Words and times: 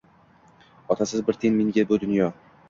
Otasiz 0.95 1.27
bir 1.27 1.37
tiyin 1.43 1.61
menga 1.61 1.85
bu 1.93 2.01
dunyo 2.07 2.33